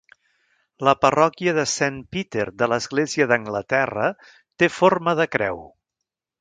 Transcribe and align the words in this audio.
La 0.87 0.93
parròquia 1.05 1.53
de 1.57 1.65
Saint 1.73 1.99
Peter 2.17 2.47
de 2.63 2.71
l'Església 2.73 3.29
d'Anglaterra 3.33 4.09
té 4.63 4.73
forma 4.81 5.19
de 5.23 5.33
creu. 5.39 5.67